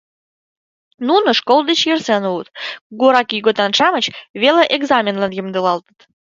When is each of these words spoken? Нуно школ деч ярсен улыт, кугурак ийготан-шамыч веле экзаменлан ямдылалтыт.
Нуно 1.07 1.29
школ 1.39 1.59
деч 1.69 1.79
ярсен 1.93 2.23
улыт, 2.31 2.47
кугурак 2.87 3.29
ийготан-шамыч 3.35 4.05
веле 4.41 4.63
экзаменлан 4.75 5.31
ямдылалтыт. 5.41 5.99